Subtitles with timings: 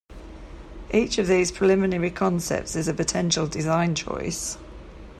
[0.91, 4.57] Each of these preliminary concepts is a potential design choice.